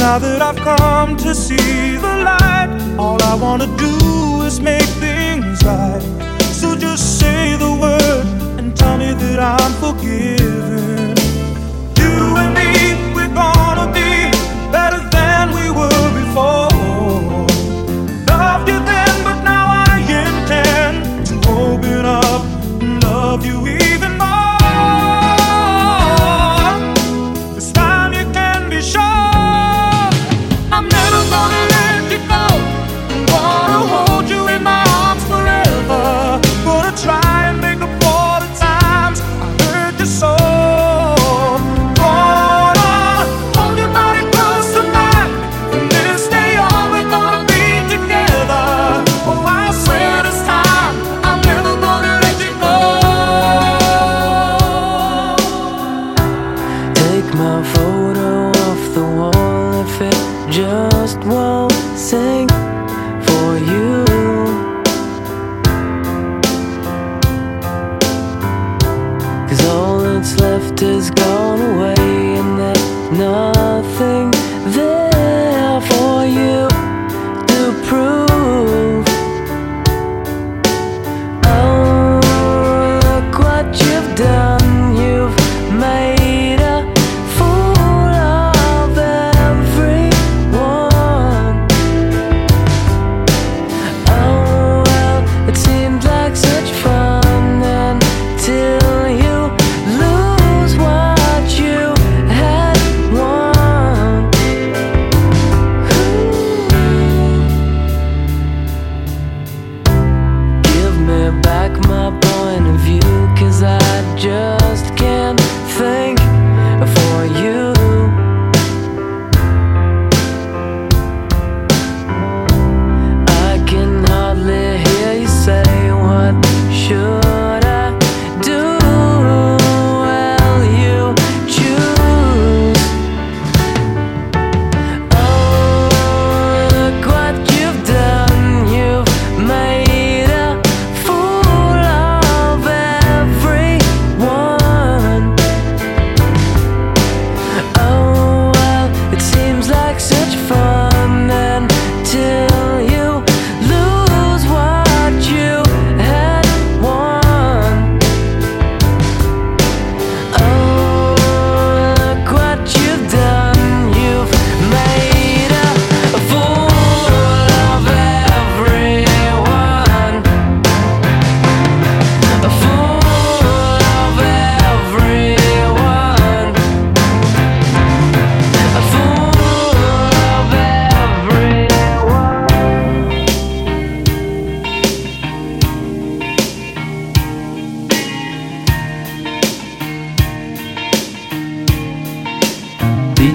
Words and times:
Now 0.00 0.18
that 0.18 0.42
I've 0.42 0.56
come 0.56 1.16
to 1.18 1.34
see 1.34 1.96
the 1.96 2.14
light, 2.30 2.70
all 2.98 3.22
I 3.22 3.34
wanna 3.34 3.66
do 3.78 4.42
is 4.44 4.60
make 4.60 4.90
things 5.04 5.64
right. 5.64 6.02
So 6.60 6.76
just 6.76 7.20
say 7.20 7.56
the 7.56 7.72
word 7.84 8.26
and 8.58 8.76
tell 8.76 8.98
me 8.98 9.12
that 9.14 9.40
I'm 9.40 9.72
forgiven. 9.84 11.16
You 12.02 12.14
and 12.42 12.54
me, 12.54 13.14
we're 13.14 13.34
gonna 13.34 13.86
be 13.92 14.30
better 14.72 15.02
than 15.10 15.52
we 15.52 15.70
were 15.70 16.08
before. 16.20 16.67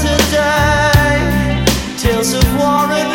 today. 0.00 1.64
Tales 1.96 2.32
of 2.34 2.44
war 2.56 2.90
and 2.90 3.13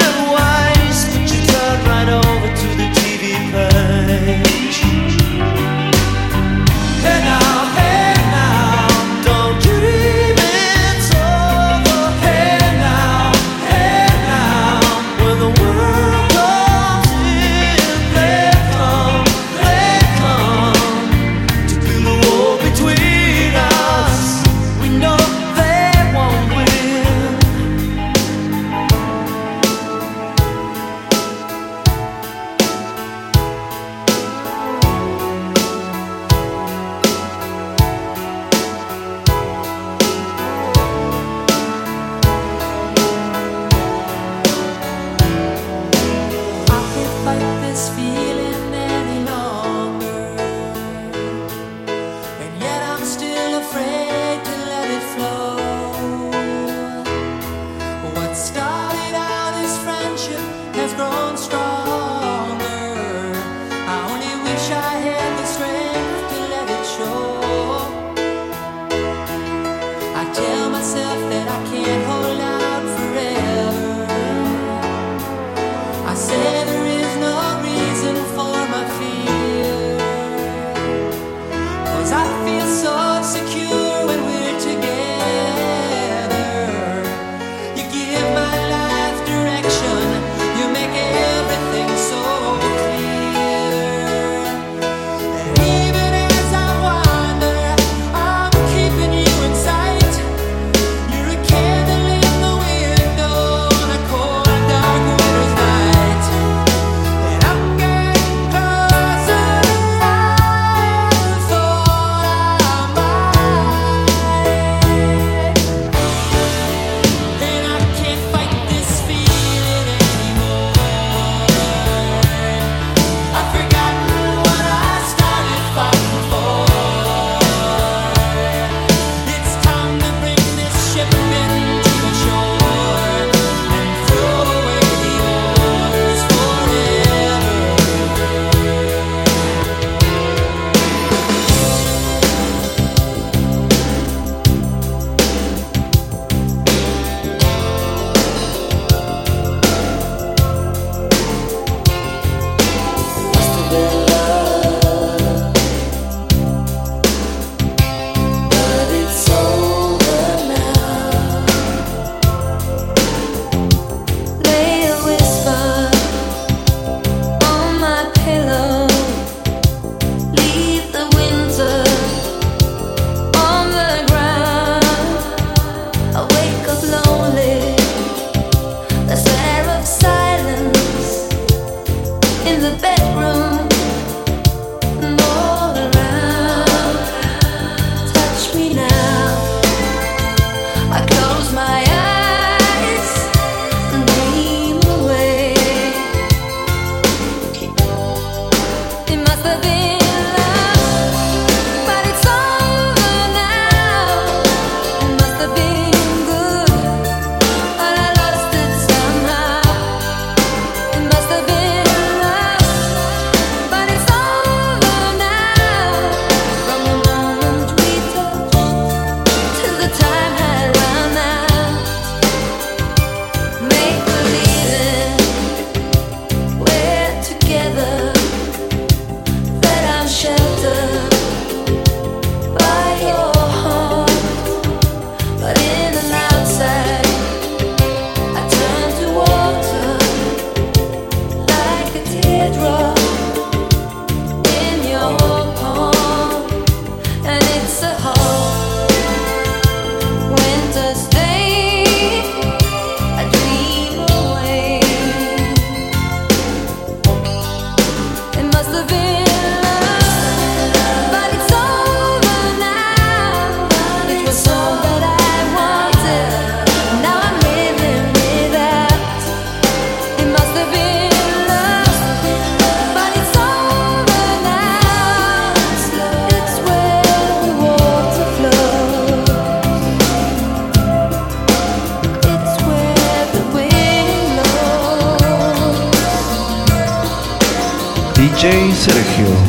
DJ 288.40 288.74
Sergio. 288.74 289.49